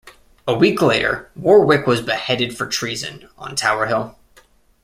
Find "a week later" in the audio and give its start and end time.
0.47-1.29